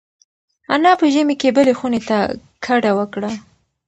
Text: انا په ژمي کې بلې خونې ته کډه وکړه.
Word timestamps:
انا 0.73 0.91
په 0.99 1.05
ژمي 1.13 1.35
کې 1.41 1.49
بلې 1.57 1.73
خونې 1.79 2.01
ته 2.09 2.17
کډه 2.65 2.91
وکړه. 2.99 3.31